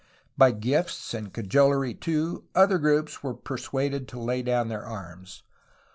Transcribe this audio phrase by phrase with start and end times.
[0.35, 5.43] By gifts and cajolery, too, other groups were per suaded to lay down their arms.